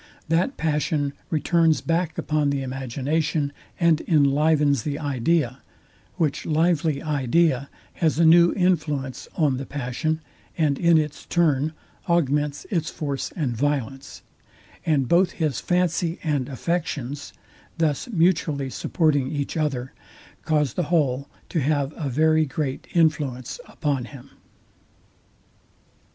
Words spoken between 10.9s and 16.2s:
its turn augments its force and violence; and both his fancy